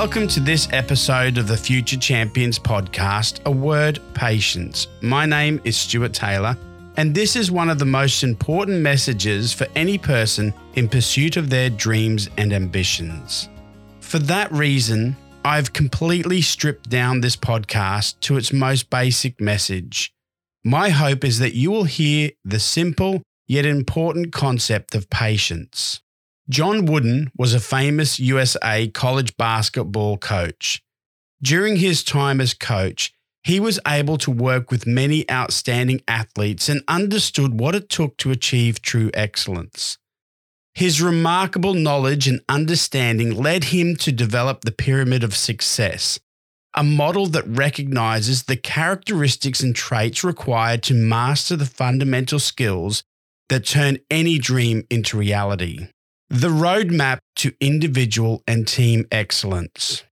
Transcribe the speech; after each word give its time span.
Welcome 0.00 0.28
to 0.28 0.38
this 0.38 0.68
episode 0.70 1.38
of 1.38 1.48
the 1.48 1.56
Future 1.56 1.96
Champions 1.96 2.56
podcast, 2.56 3.44
A 3.46 3.50
Word 3.50 3.98
Patience. 4.14 4.86
My 5.00 5.26
name 5.26 5.60
is 5.64 5.76
Stuart 5.76 6.12
Taylor, 6.12 6.56
and 6.96 7.12
this 7.12 7.34
is 7.34 7.50
one 7.50 7.68
of 7.68 7.80
the 7.80 7.84
most 7.84 8.22
important 8.22 8.80
messages 8.80 9.52
for 9.52 9.66
any 9.74 9.98
person 9.98 10.54
in 10.74 10.88
pursuit 10.88 11.36
of 11.36 11.50
their 11.50 11.68
dreams 11.68 12.30
and 12.36 12.52
ambitions. 12.52 13.48
For 13.98 14.20
that 14.20 14.52
reason, 14.52 15.16
I've 15.44 15.72
completely 15.72 16.42
stripped 16.42 16.88
down 16.88 17.20
this 17.20 17.34
podcast 17.34 18.20
to 18.20 18.36
its 18.36 18.52
most 18.52 18.90
basic 18.90 19.40
message. 19.40 20.14
My 20.62 20.90
hope 20.90 21.24
is 21.24 21.40
that 21.40 21.56
you 21.56 21.72
will 21.72 21.84
hear 21.84 22.30
the 22.44 22.60
simple 22.60 23.22
yet 23.48 23.66
important 23.66 24.32
concept 24.32 24.94
of 24.94 25.10
patience. 25.10 26.02
John 26.50 26.86
Wooden 26.86 27.30
was 27.36 27.52
a 27.52 27.60
famous 27.60 28.18
USA 28.18 28.88
college 28.88 29.36
basketball 29.36 30.16
coach. 30.16 30.82
During 31.42 31.76
his 31.76 32.02
time 32.02 32.40
as 32.40 32.54
coach, 32.54 33.12
he 33.42 33.60
was 33.60 33.78
able 33.86 34.16
to 34.18 34.30
work 34.30 34.70
with 34.70 34.86
many 34.86 35.30
outstanding 35.30 36.00
athletes 36.08 36.70
and 36.70 36.82
understood 36.88 37.60
what 37.60 37.74
it 37.74 37.90
took 37.90 38.16
to 38.18 38.30
achieve 38.30 38.80
true 38.80 39.10
excellence. 39.12 39.98
His 40.74 41.02
remarkable 41.02 41.74
knowledge 41.74 42.26
and 42.26 42.40
understanding 42.48 43.36
led 43.36 43.64
him 43.64 43.94
to 43.96 44.10
develop 44.10 44.62
the 44.62 44.72
Pyramid 44.72 45.22
of 45.22 45.36
Success, 45.36 46.18
a 46.74 46.82
model 46.82 47.26
that 47.26 47.46
recognizes 47.46 48.44
the 48.44 48.56
characteristics 48.56 49.60
and 49.60 49.76
traits 49.76 50.24
required 50.24 50.82
to 50.84 50.94
master 50.94 51.56
the 51.56 51.66
fundamental 51.66 52.38
skills 52.38 53.02
that 53.50 53.66
turn 53.66 53.98
any 54.10 54.38
dream 54.38 54.86
into 54.88 55.18
reality. 55.18 55.88
The 56.30 56.48
roadmap 56.48 57.20
to 57.36 57.54
individual 57.58 58.42
and 58.46 58.68
team 58.68 59.06
excellence. 59.10 60.04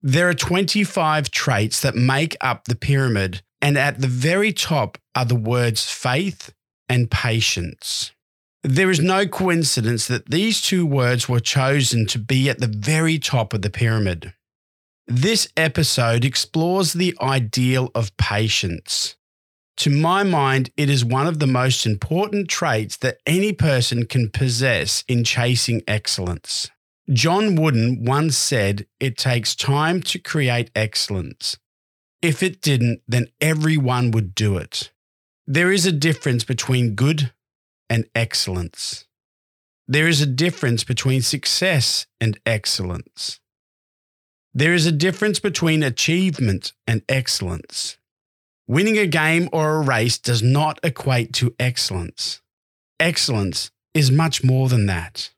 There 0.00 0.26
are 0.28 0.34
25 0.34 1.30
traits 1.30 1.82
that 1.82 1.94
make 1.94 2.34
up 2.40 2.64
the 2.64 2.74
pyramid, 2.74 3.42
and 3.60 3.76
at 3.76 4.00
the 4.00 4.06
very 4.06 4.54
top 4.54 4.96
are 5.14 5.26
the 5.26 5.34
words 5.34 5.84
faith 5.90 6.54
and 6.88 7.10
patience. 7.10 8.12
There 8.62 8.90
is 8.90 9.00
no 9.00 9.26
coincidence 9.26 10.06
that 10.06 10.30
these 10.30 10.62
two 10.62 10.86
words 10.86 11.28
were 11.28 11.40
chosen 11.40 12.06
to 12.06 12.18
be 12.18 12.48
at 12.48 12.58
the 12.58 12.66
very 12.66 13.18
top 13.18 13.52
of 13.52 13.60
the 13.60 13.70
pyramid. 13.70 14.32
This 15.06 15.46
episode 15.58 16.24
explores 16.24 16.94
the 16.94 17.14
ideal 17.20 17.90
of 17.94 18.16
patience. 18.16 19.17
To 19.78 19.90
my 19.90 20.24
mind, 20.24 20.70
it 20.76 20.90
is 20.90 21.04
one 21.04 21.28
of 21.28 21.38
the 21.38 21.46
most 21.46 21.86
important 21.86 22.48
traits 22.48 22.96
that 22.96 23.18
any 23.24 23.52
person 23.52 24.06
can 24.06 24.28
possess 24.28 25.04
in 25.06 25.22
chasing 25.22 25.82
excellence. 25.86 26.68
John 27.12 27.54
Wooden 27.54 28.04
once 28.04 28.36
said, 28.36 28.86
It 28.98 29.16
takes 29.16 29.54
time 29.54 30.02
to 30.02 30.18
create 30.18 30.72
excellence. 30.74 31.58
If 32.20 32.42
it 32.42 32.60
didn't, 32.60 33.02
then 33.06 33.28
everyone 33.40 34.10
would 34.10 34.34
do 34.34 34.56
it. 34.56 34.90
There 35.46 35.70
is 35.70 35.86
a 35.86 35.92
difference 35.92 36.42
between 36.42 36.96
good 36.96 37.32
and 37.88 38.04
excellence. 38.16 39.06
There 39.86 40.08
is 40.08 40.20
a 40.20 40.26
difference 40.26 40.82
between 40.82 41.22
success 41.22 42.06
and 42.20 42.38
excellence. 42.44 43.38
There 44.52 44.74
is 44.74 44.86
a 44.86 44.92
difference 44.92 45.38
between 45.38 45.84
achievement 45.84 46.72
and 46.84 47.02
excellence. 47.08 47.96
Winning 48.70 48.98
a 48.98 49.06
game 49.06 49.48
or 49.50 49.76
a 49.76 49.80
race 49.80 50.18
does 50.18 50.42
not 50.42 50.78
equate 50.82 51.32
to 51.32 51.54
excellence. 51.58 52.42
Excellence 53.00 53.70
is 53.94 54.10
much 54.10 54.44
more 54.44 54.68
than 54.68 54.84
that. 54.84 55.30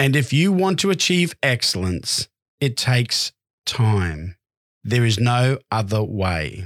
And 0.00 0.16
if 0.16 0.32
you 0.32 0.50
want 0.50 0.80
to 0.80 0.90
achieve 0.90 1.36
excellence, 1.44 2.28
it 2.60 2.76
takes 2.76 3.30
time. 3.66 4.34
There 4.82 5.04
is 5.04 5.20
no 5.20 5.58
other 5.70 6.02
way. 6.02 6.64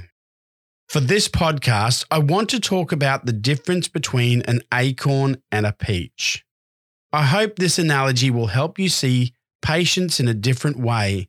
For 0.89 1.01
this 1.01 1.27
podcast, 1.27 2.03
I 2.09 2.17
want 2.17 2.49
to 2.49 2.59
talk 2.59 2.91
about 2.91 3.27
the 3.27 3.33
difference 3.33 3.87
between 3.87 4.41
an 4.43 4.61
acorn 4.73 5.37
and 5.51 5.67
a 5.67 5.71
peach. 5.71 6.43
I 7.13 7.25
hope 7.25 7.57
this 7.57 7.77
analogy 7.77 8.31
will 8.31 8.47
help 8.47 8.79
you 8.79 8.89
see 8.89 9.35
patience 9.61 10.19
in 10.19 10.27
a 10.27 10.33
different 10.33 10.79
way, 10.79 11.27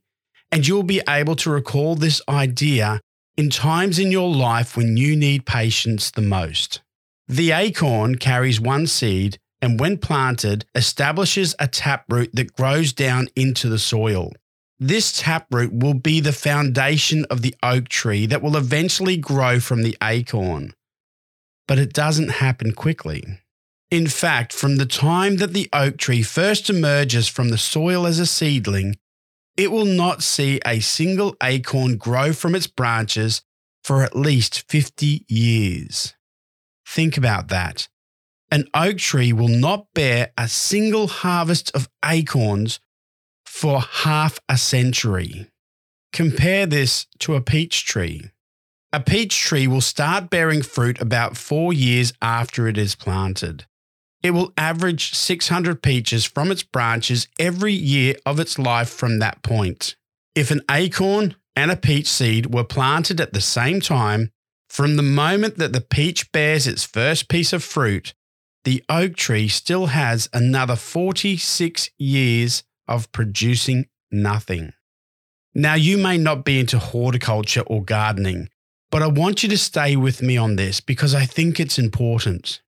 and 0.51 0.67
you'll 0.67 0.81
be 0.81 1.01
able 1.07 1.35
to 1.35 1.51
recall 1.51 1.93
this 1.93 2.23
idea 2.27 3.01
in 3.37 3.51
times 3.51 3.99
in 3.99 4.11
your 4.11 4.29
life 4.29 4.75
when 4.75 4.97
you 4.97 5.15
need 5.15 5.45
patience 5.45 6.11
the 6.11 6.21
most. 6.21 6.81
The 7.27 7.51
acorn 7.51 8.17
carries 8.17 8.59
one 8.59 8.87
seed 8.87 9.37
and, 9.61 9.79
when 9.79 9.97
planted, 9.97 10.65
establishes 10.73 11.55
a 11.59 11.67
taproot 11.67 12.31
that 12.33 12.53
grows 12.53 12.93
down 12.93 13.27
into 13.35 13.69
the 13.69 13.79
soil. 13.79 14.31
This 14.79 15.19
taproot 15.19 15.73
will 15.73 15.93
be 15.93 16.19
the 16.19 16.33
foundation 16.33 17.25
of 17.25 17.41
the 17.41 17.55
oak 17.63 17.89
tree 17.89 18.25
that 18.27 18.41
will 18.41 18.55
eventually 18.55 19.17
grow 19.17 19.59
from 19.59 19.83
the 19.83 19.97
acorn. 20.01 20.73
But 21.67 21.79
it 21.79 21.93
doesn't 21.93 22.29
happen 22.29 22.73
quickly. 22.73 23.23
In 23.89 24.07
fact, 24.07 24.53
from 24.53 24.77
the 24.77 24.85
time 24.85 25.37
that 25.37 25.53
the 25.53 25.69
oak 25.73 25.97
tree 25.97 26.21
first 26.21 26.69
emerges 26.69 27.27
from 27.27 27.49
the 27.49 27.57
soil 27.57 28.05
as 28.05 28.19
a 28.19 28.25
seedling, 28.25 28.97
it 29.57 29.71
will 29.71 29.85
not 29.85 30.23
see 30.23 30.61
a 30.65 30.79
single 30.79 31.35
acorn 31.41 31.97
grow 31.97 32.31
from 32.31 32.55
its 32.55 32.67
branches 32.67 33.41
for 33.83 34.03
at 34.03 34.15
least 34.15 34.69
50 34.69 35.25
years. 35.27 36.13
Think 36.85 37.17
about 37.17 37.47
that. 37.49 37.89
An 38.49 38.65
oak 38.73 38.97
tree 38.97 39.33
will 39.33 39.49
not 39.49 39.87
bear 39.93 40.31
a 40.37 40.47
single 40.47 41.07
harvest 41.07 41.71
of 41.75 41.89
acorns 42.05 42.79
for 43.45 43.81
half 43.81 44.39
a 44.47 44.57
century. 44.57 45.49
Compare 46.13 46.65
this 46.67 47.07
to 47.19 47.35
a 47.35 47.41
peach 47.41 47.85
tree. 47.85 48.31
A 48.93 49.01
peach 49.01 49.37
tree 49.37 49.67
will 49.67 49.81
start 49.81 50.29
bearing 50.29 50.61
fruit 50.61 51.01
about 51.01 51.35
four 51.35 51.73
years 51.73 52.13
after 52.21 52.67
it 52.67 52.77
is 52.77 52.95
planted. 52.95 53.65
It 54.27 54.33
will 54.33 54.51
average 54.57 55.13
600 55.13 55.81
peaches 55.81 56.25
from 56.25 56.51
its 56.51 56.61
branches 56.61 57.29
every 57.39 57.71
year 57.71 58.15
of 58.25 58.41
its 58.41 58.59
life 58.59 58.89
from 58.89 59.19
that 59.19 59.41
point. 59.41 59.95
If 60.35 60.51
an 60.51 60.63
acorn 60.69 61.37
and 61.55 61.71
a 61.71 61.77
peach 61.77 62.07
seed 62.07 62.53
were 62.53 62.65
planted 62.65 63.21
at 63.21 63.31
the 63.31 63.39
same 63.39 63.79
time, 63.79 64.31
from 64.67 64.97
the 64.97 65.01
moment 65.01 65.55
that 65.59 65.71
the 65.71 65.79
peach 65.79 66.29
bears 66.33 66.67
its 66.67 66.83
first 66.83 67.29
piece 67.29 67.53
of 67.53 67.63
fruit, 67.63 68.13
the 68.65 68.83
oak 68.89 69.15
tree 69.15 69.47
still 69.47 69.85
has 69.85 70.27
another 70.33 70.75
46 70.75 71.89
years 71.97 72.63
of 72.85 73.09
producing 73.13 73.87
nothing. 74.11 74.73
Now, 75.55 75.75
you 75.75 75.97
may 75.97 76.17
not 76.17 76.43
be 76.43 76.59
into 76.59 76.79
horticulture 76.79 77.61
or 77.61 77.81
gardening, 77.81 78.49
but 78.91 79.01
I 79.01 79.07
want 79.07 79.41
you 79.41 79.47
to 79.47 79.57
stay 79.57 79.95
with 79.95 80.21
me 80.21 80.35
on 80.35 80.57
this 80.57 80.81
because 80.81 81.15
I 81.15 81.23
think 81.23 81.61
it's 81.61 81.79
important. 81.79 82.61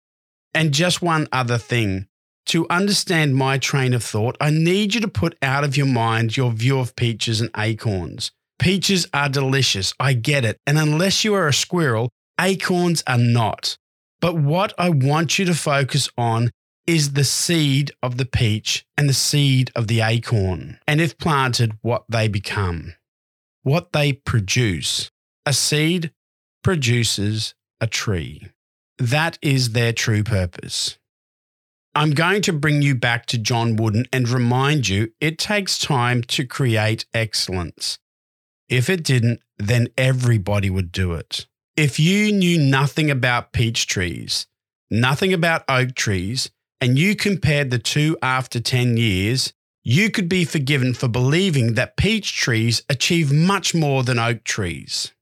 And 0.53 0.73
just 0.73 1.01
one 1.01 1.27
other 1.31 1.57
thing. 1.57 2.07
To 2.47 2.67
understand 2.69 3.35
my 3.35 3.59
train 3.59 3.93
of 3.93 4.03
thought, 4.03 4.35
I 4.41 4.49
need 4.49 4.95
you 4.95 5.01
to 5.01 5.07
put 5.07 5.37
out 5.41 5.63
of 5.63 5.77
your 5.77 5.85
mind 5.85 6.35
your 6.35 6.51
view 6.51 6.79
of 6.79 6.95
peaches 6.95 7.41
and 7.41 7.51
acorns. 7.55 8.31
Peaches 8.57 9.07
are 9.13 9.29
delicious, 9.29 9.93
I 9.99 10.13
get 10.13 10.43
it. 10.43 10.57
And 10.65 10.77
unless 10.77 11.23
you 11.23 11.33
are 11.35 11.47
a 11.47 11.53
squirrel, 11.53 12.09
acorns 12.39 13.03
are 13.05 13.17
not. 13.17 13.77
But 14.19 14.35
what 14.35 14.73
I 14.77 14.89
want 14.89 15.39
you 15.39 15.45
to 15.45 15.53
focus 15.53 16.09
on 16.17 16.49
is 16.85 17.13
the 17.13 17.23
seed 17.23 17.91
of 18.01 18.17
the 18.17 18.25
peach 18.25 18.83
and 18.97 19.07
the 19.07 19.13
seed 19.13 19.71
of 19.75 19.87
the 19.87 20.01
acorn. 20.01 20.79
And 20.87 20.99
if 20.99 21.17
planted, 21.19 21.77
what 21.81 22.03
they 22.09 22.27
become, 22.27 22.95
what 23.61 23.93
they 23.93 24.11
produce. 24.11 25.11
A 25.45 25.53
seed 25.53 26.11
produces 26.63 27.53
a 27.79 27.87
tree. 27.87 28.49
That 28.99 29.39
is 29.41 29.71
their 29.71 29.93
true 29.93 30.23
purpose. 30.23 30.97
I'm 31.95 32.11
going 32.11 32.41
to 32.43 32.53
bring 32.53 32.81
you 32.81 32.95
back 32.95 33.25
to 33.27 33.37
John 33.37 33.77
Wooden 33.77 34.05
and 34.11 34.27
remind 34.27 34.87
you 34.89 35.11
it 35.21 35.39
takes 35.39 35.79
time 35.79 36.21
to 36.23 36.45
create 36.45 37.05
excellence. 37.13 37.97
If 38.67 38.89
it 38.89 39.03
didn't, 39.03 39.41
then 39.57 39.87
everybody 39.97 40.69
would 40.69 40.91
do 40.91 41.13
it. 41.13 41.47
If 41.75 41.99
you 41.99 42.31
knew 42.31 42.59
nothing 42.59 43.09
about 43.09 43.53
peach 43.53 43.87
trees, 43.87 44.47
nothing 44.91 45.33
about 45.33 45.63
oak 45.69 45.95
trees, 45.95 46.51
and 46.81 46.99
you 46.99 47.15
compared 47.15 47.71
the 47.71 47.79
two 47.79 48.17
after 48.21 48.59
10 48.59 48.97
years, 48.97 49.53
you 49.81 50.11
could 50.11 50.29
be 50.29 50.43
forgiven 50.45 50.93
for 50.93 51.07
believing 51.07 51.73
that 51.73 51.97
peach 51.97 52.35
trees 52.35 52.83
achieve 52.89 53.31
much 53.31 53.73
more 53.73 54.03
than 54.03 54.19
oak 54.19 54.43
trees. 54.43 55.13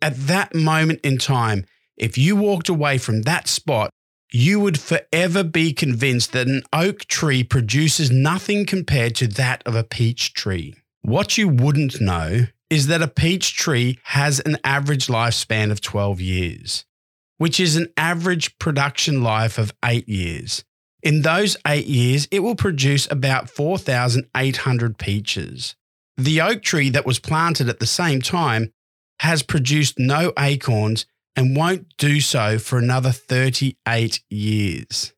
At 0.00 0.16
that 0.28 0.54
moment 0.54 1.00
in 1.02 1.18
time, 1.18 1.66
if 2.00 2.16
you 2.16 2.34
walked 2.34 2.70
away 2.70 2.96
from 2.96 3.22
that 3.22 3.46
spot, 3.46 3.90
you 4.32 4.58
would 4.58 4.80
forever 4.80 5.44
be 5.44 5.72
convinced 5.72 6.32
that 6.32 6.48
an 6.48 6.62
oak 6.72 7.00
tree 7.00 7.44
produces 7.44 8.10
nothing 8.10 8.64
compared 8.64 9.14
to 9.16 9.26
that 9.26 9.62
of 9.66 9.74
a 9.74 9.84
peach 9.84 10.32
tree. 10.32 10.74
What 11.02 11.36
you 11.36 11.48
wouldn't 11.48 12.00
know 12.00 12.46
is 12.70 12.86
that 12.86 13.02
a 13.02 13.08
peach 13.08 13.54
tree 13.54 13.98
has 14.04 14.40
an 14.40 14.56
average 14.64 15.08
lifespan 15.08 15.70
of 15.70 15.82
12 15.82 16.20
years, 16.22 16.84
which 17.36 17.60
is 17.60 17.76
an 17.76 17.88
average 17.96 18.58
production 18.58 19.22
life 19.22 19.58
of 19.58 19.72
eight 19.84 20.08
years. 20.08 20.64
In 21.02 21.20
those 21.20 21.56
eight 21.66 21.86
years, 21.86 22.28
it 22.30 22.40
will 22.40 22.54
produce 22.54 23.10
about 23.10 23.50
4,800 23.50 24.96
peaches. 24.96 25.74
The 26.16 26.40
oak 26.40 26.62
tree 26.62 26.88
that 26.90 27.06
was 27.06 27.18
planted 27.18 27.68
at 27.68 27.78
the 27.78 27.86
same 27.86 28.22
time 28.22 28.72
has 29.20 29.42
produced 29.42 29.98
no 29.98 30.32
acorns 30.38 31.04
and 31.36 31.56
won't 31.56 31.96
do 31.96 32.20
so 32.20 32.58
for 32.58 32.78
another 32.78 33.12
38 33.12 34.20
years. 34.28 35.12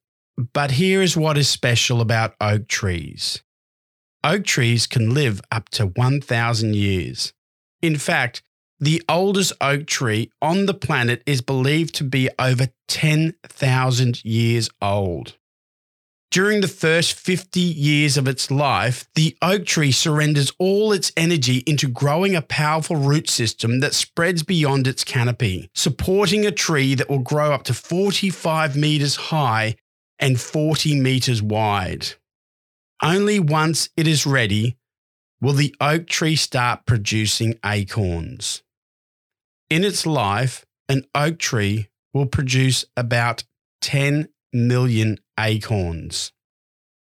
But 0.52 0.72
here 0.72 1.02
is 1.02 1.16
what 1.16 1.38
is 1.38 1.48
special 1.48 2.00
about 2.00 2.34
oak 2.40 2.68
trees 2.68 3.42
oak 4.24 4.44
trees 4.44 4.86
can 4.86 5.12
live 5.14 5.40
up 5.50 5.68
to 5.70 5.86
1,000 5.86 6.76
years. 6.76 7.32
In 7.80 7.96
fact, 7.96 8.42
the 8.78 9.02
oldest 9.08 9.52
oak 9.60 9.86
tree 9.86 10.30
on 10.40 10.66
the 10.66 10.74
planet 10.74 11.22
is 11.26 11.40
believed 11.40 11.94
to 11.96 12.04
be 12.04 12.28
over 12.38 12.68
10,000 12.88 14.24
years 14.24 14.70
old. 14.80 15.36
During 16.32 16.62
the 16.62 16.68
first 16.68 17.12
50 17.12 17.60
years 17.60 18.16
of 18.16 18.26
its 18.26 18.50
life, 18.50 19.06
the 19.14 19.36
oak 19.42 19.66
tree 19.66 19.92
surrenders 19.92 20.50
all 20.58 20.90
its 20.90 21.12
energy 21.14 21.58
into 21.66 21.86
growing 21.86 22.34
a 22.34 22.40
powerful 22.40 22.96
root 22.96 23.28
system 23.28 23.80
that 23.80 23.92
spreads 23.92 24.42
beyond 24.42 24.86
its 24.86 25.04
canopy, 25.04 25.68
supporting 25.74 26.46
a 26.46 26.50
tree 26.50 26.94
that 26.94 27.10
will 27.10 27.18
grow 27.18 27.52
up 27.52 27.64
to 27.64 27.74
45 27.74 28.76
meters 28.78 29.16
high 29.16 29.76
and 30.18 30.40
40 30.40 30.98
meters 30.98 31.42
wide. 31.42 32.14
Only 33.02 33.38
once 33.38 33.90
it 33.94 34.06
is 34.06 34.24
ready 34.24 34.78
will 35.42 35.52
the 35.52 35.74
oak 35.82 36.06
tree 36.06 36.36
start 36.36 36.86
producing 36.86 37.58
acorns. 37.62 38.62
In 39.68 39.84
its 39.84 40.06
life, 40.06 40.64
an 40.88 41.04
oak 41.14 41.38
tree 41.38 41.90
will 42.14 42.24
produce 42.24 42.86
about 42.96 43.44
10 43.82 44.28
million 44.54 45.18
acorns. 45.42 46.32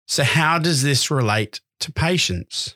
So, 0.08 0.24
how 0.24 0.60
does 0.60 0.82
this 0.82 1.12
relate 1.12 1.62
to 1.82 1.92
patience? 1.92 2.76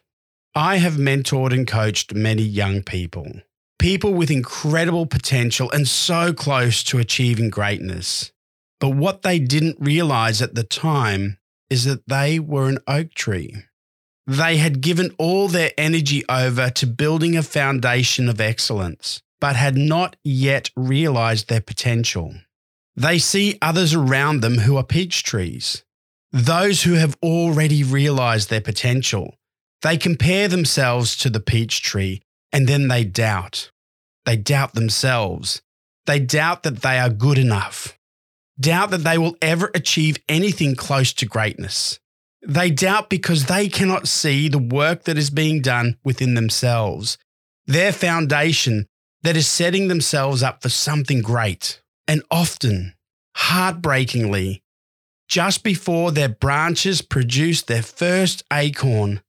I 0.56 0.78
have 0.78 0.94
mentored 0.94 1.52
and 1.52 1.68
coached 1.68 2.14
many 2.14 2.44
young 2.44 2.84
people, 2.84 3.42
people 3.80 4.14
with 4.14 4.30
incredible 4.30 5.08
potential 5.08 5.72
and 5.72 5.88
so 5.88 6.32
close 6.32 6.84
to 6.84 7.00
achieving 7.00 7.50
greatness. 7.50 8.32
But 8.80 8.92
what 8.92 9.22
they 9.22 9.40
didn't 9.40 9.78
realize 9.80 10.42
at 10.42 10.56
the 10.56 10.64
time 10.64 11.40
is 11.70 11.86
that 11.86 12.08
they 12.08 12.38
were 12.38 12.70
an 12.70 12.80
oak 12.88 13.14
tree. 13.16 13.56
They 14.28 14.58
had 14.58 14.82
given 14.82 15.16
all 15.18 15.48
their 15.48 15.72
energy 15.78 16.24
over 16.30 16.70
to 16.70 16.86
building 16.86 17.36
a 17.36 17.44
foundation 17.44 18.30
of 18.30 18.40
excellence, 18.40 19.22
but 19.42 19.56
had 19.56 19.76
not 19.76 20.16
yet 20.24 20.70
realized 20.78 21.50
their 21.50 21.62
potential. 21.62 22.36
They 22.96 23.18
see 23.18 23.58
others 23.62 23.94
around 23.94 24.42
them 24.42 24.60
who 24.60 24.78
are 24.78 24.84
peach 24.84 25.24
trees, 25.24 25.84
those 26.32 26.84
who 26.84 26.94
have 26.94 27.18
already 27.24 27.84
realized 27.84 28.50
their 28.50 28.62
potential. 28.62 29.36
They 29.82 29.98
compare 29.98 30.48
themselves 30.48 31.18
to 31.18 31.30
the 31.30 31.40
peach 31.40 31.82
tree 31.82 32.22
and 32.52 32.68
then 32.68 32.88
they 32.88 33.04
doubt. 33.04 33.72
They 34.26 34.38
doubt 34.38 34.74
themselves. 34.74 35.62
They 36.06 36.20
doubt 36.20 36.64
that 36.64 36.82
they 36.82 37.00
are 37.00 37.10
good 37.10 37.38
enough. 37.38 37.98
Doubt 38.60 38.92
that 38.92 39.04
they 39.04 39.18
will 39.18 39.36
ever 39.42 39.72
achieve 39.74 40.18
anything 40.30 40.76
close 40.76 41.12
to 41.14 41.26
greatness. 41.26 42.00
They 42.46 42.70
doubt 42.70 43.10
because 43.10 43.46
they 43.46 43.68
cannot 43.68 44.08
see 44.08 44.48
the 44.48 44.60
work 44.60 45.04
that 45.04 45.18
is 45.18 45.30
being 45.30 45.62
done 45.62 45.98
within 46.04 46.34
themselves, 46.34 47.18
their 47.66 47.92
foundation 47.92 48.86
that 49.24 49.38
is 49.38 49.48
setting 49.48 49.88
themselves 49.88 50.44
up 50.44 50.62
for 50.62 50.70
something 50.70 51.22
great. 51.22 51.82
And 52.08 52.24
often, 52.30 52.96
heartbreakingly, 53.36 54.64
just 55.28 55.64
before 55.64 56.12
their 56.12 56.30
branches 56.30 57.02
produce 57.02 57.62
their 57.62 57.82
first 57.82 58.44
acorn, 58.52 59.22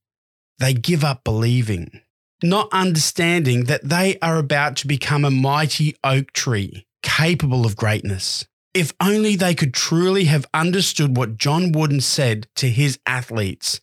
they 0.59 0.73
give 0.73 1.03
up 1.03 1.23
believing, 1.23 2.01
not 2.43 2.69
understanding 2.71 3.65
that 3.65 3.87
they 3.87 4.19
are 4.21 4.37
about 4.37 4.75
to 4.77 4.87
become 4.87 5.25
a 5.25 5.31
mighty 5.31 5.95
oak 6.03 6.31
tree 6.33 6.85
capable 7.01 7.65
of 7.65 7.75
greatness. 7.77 8.45
If 8.73 8.93
only 8.99 9.35
they 9.35 9.55
could 9.55 9.73
truly 9.73 10.25
have 10.25 10.45
understood 10.53 11.15
what 11.15 11.37
John 11.37 11.71
Wooden 11.71 12.01
said 12.01 12.47
to 12.57 12.69
his 12.69 12.99
athletes 13.05 13.79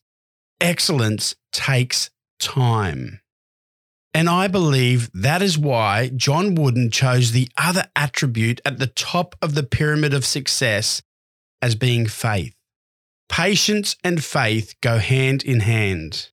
excellence 0.61 1.35
takes 1.53 2.11
time. 2.39 3.22
And 4.15 4.29
I 4.29 4.47
believe 4.47 5.11
that 5.15 5.41
is 5.41 5.57
why 5.57 6.11
John 6.15 6.55
Wooden 6.55 6.91
chose 6.91 7.33
the 7.33 7.49
other 7.57 7.87
attribute 7.97 8.61
at 8.65 8.79
the 8.79 8.87
top 8.87 9.35
of 9.41 9.55
the 9.55 9.63
pyramid 9.63 10.13
of 10.13 10.27
success 10.27 11.03
as 11.63 11.75
being 11.75 12.07
faith. 12.07 12.55
Patience 13.29 13.97
and 14.05 14.23
faith 14.23 14.75
go 14.83 14.99
hand 14.99 15.43
in 15.43 15.61
hand. 15.61 16.31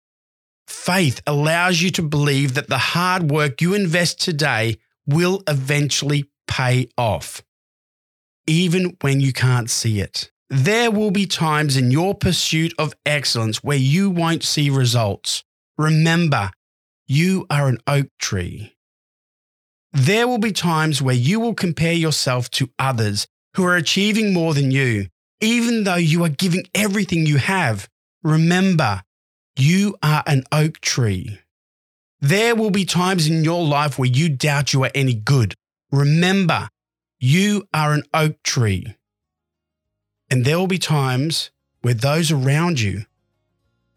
Faith 0.67 1.21
allows 1.25 1.81
you 1.81 1.89
to 1.91 2.01
believe 2.01 2.53
that 2.55 2.67
the 2.67 2.77
hard 2.77 3.31
work 3.31 3.61
you 3.61 3.73
invest 3.73 4.19
today 4.19 4.77
will 5.07 5.41
eventually 5.47 6.29
pay 6.47 6.89
off, 6.97 7.41
even 8.45 8.97
when 9.01 9.21
you 9.21 9.31
can't 9.31 9.69
see 9.69 10.01
it. 10.01 10.31
There 10.49 10.91
will 10.91 11.11
be 11.11 11.25
times 11.25 11.77
in 11.77 11.91
your 11.91 12.13
pursuit 12.13 12.73
of 12.77 12.93
excellence 13.05 13.63
where 13.63 13.77
you 13.77 14.09
won't 14.09 14.43
see 14.43 14.69
results. 14.69 15.43
Remember, 15.77 16.51
you 17.09 17.47
are 17.49 17.67
an 17.67 17.79
oak 17.87 18.05
tree. 18.19 18.75
There 19.91 20.27
will 20.27 20.37
be 20.37 20.51
times 20.51 21.01
where 21.01 21.15
you 21.15 21.39
will 21.39 21.55
compare 21.55 21.93
yourself 21.93 22.51
to 22.51 22.69
others 22.77 23.25
who 23.55 23.65
are 23.65 23.75
achieving 23.75 24.31
more 24.31 24.53
than 24.53 24.69
you, 24.69 25.07
even 25.41 25.85
though 25.85 25.95
you 25.95 26.23
are 26.23 26.29
giving 26.29 26.65
everything 26.75 27.25
you 27.25 27.37
have. 27.37 27.89
Remember, 28.21 29.01
you 29.57 29.97
are 30.03 30.21
an 30.27 30.43
oak 30.51 30.79
tree. 30.81 31.39
There 32.21 32.55
will 32.55 32.69
be 32.69 32.85
times 32.85 33.25
in 33.25 33.43
your 33.43 33.65
life 33.65 33.97
where 33.97 34.07
you 34.07 34.29
doubt 34.29 34.73
you 34.73 34.83
are 34.83 34.91
any 34.93 35.15
good. 35.15 35.55
Remember, 35.91 36.69
you 37.19 37.67
are 37.73 37.93
an 37.93 38.03
oak 38.13 38.43
tree. 38.43 38.95
And 40.29 40.45
there 40.45 40.59
will 40.59 40.67
be 40.67 40.77
times 40.77 41.49
where 41.81 41.95
those 41.95 42.31
around 42.31 42.79
you 42.79 43.05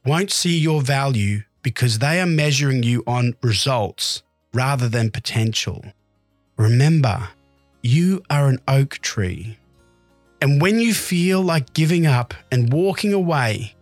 won't 0.03 0.31
see 0.31 0.59
your 0.59 0.81
value 0.81 1.43
because 1.63 1.99
they 1.99 2.21
are 2.21 2.27
measuring 2.27 2.83
you 2.83 3.03
on 3.07 3.35
results 3.43 4.23
rather 4.53 4.89
than 4.89 5.11
potential. 5.11 5.85
Remember, 6.57 7.29
you 7.83 8.23
are 8.29 8.49
an 8.49 8.59
oak 8.69 8.99
tree. 8.99 9.59
And 10.41 10.61
when 10.61 10.81
you 10.81 10.93
feel 10.93 11.41
like 11.41 11.73
giving 11.73 12.07
up 12.07 12.35
and 12.51 12.73
walking 12.73 13.13
away, 13.13 13.75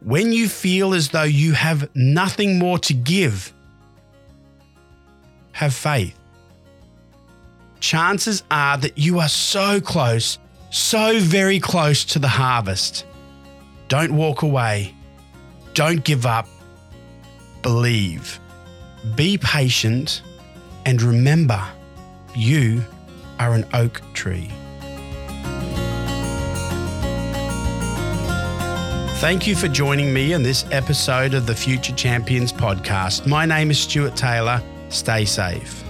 when 0.00 0.32
you 0.32 0.48
feel 0.48 0.94
as 0.94 1.10
though 1.10 1.22
you 1.22 1.52
have 1.52 1.94
nothing 1.94 2.58
more 2.58 2.78
to 2.80 2.94
give, 2.94 3.52
have 5.52 5.74
faith. 5.74 6.18
Chances 7.80 8.42
are 8.50 8.78
that 8.78 8.96
you 8.96 9.20
are 9.20 9.28
so 9.28 9.80
close, 9.80 10.38
so 10.70 11.20
very 11.20 11.60
close 11.60 12.04
to 12.06 12.18
the 12.18 12.28
harvest. 12.28 13.04
Don't 13.88 14.12
walk 14.12 14.42
away. 14.42 14.94
Don't 15.74 16.04
give 16.04 16.26
up 16.26 16.48
believe, 17.62 18.40
be 19.14 19.38
patient, 19.38 20.22
and 20.86 21.00
remember 21.02 21.62
you 22.34 22.84
are 23.38 23.54
an 23.54 23.66
oak 23.74 24.00
tree. 24.14 24.50
Thank 29.20 29.48
you 29.48 29.56
for 29.56 29.66
joining 29.66 30.12
me 30.12 30.32
in 30.32 30.44
this 30.44 30.64
episode 30.70 31.34
of 31.34 31.46
the 31.46 31.54
Future 31.54 31.94
Champions 31.94 32.52
podcast. 32.52 33.26
My 33.26 33.44
name 33.44 33.70
is 33.72 33.80
Stuart 33.80 34.14
Taylor. 34.14 34.62
Stay 34.90 35.24
safe. 35.24 35.82